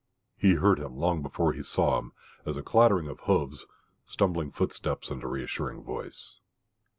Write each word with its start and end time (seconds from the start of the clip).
He 0.35 0.53
heard 0.55 0.79
him 0.79 0.97
long 0.97 1.21
before 1.21 1.53
he 1.53 1.61
saw 1.61 1.99
him, 1.99 2.13
as 2.43 2.57
a 2.57 2.63
clattering 2.63 3.07
of 3.07 3.19
hoofs, 3.19 3.67
stumbling 4.07 4.49
footsteps, 4.51 5.11
and 5.11 5.23
a 5.23 5.27
reassuring 5.27 5.83
voice. 5.83 6.39